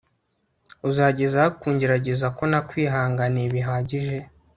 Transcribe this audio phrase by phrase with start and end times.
[0.89, 4.17] uzagezahe kunzengereza ko nakwihanganiye bihagije